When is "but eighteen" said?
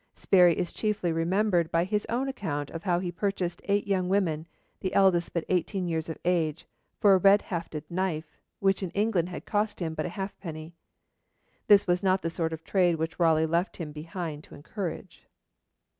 5.31-5.87